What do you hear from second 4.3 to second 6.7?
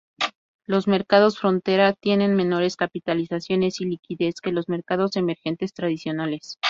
que los mercados emergentes tradicionales.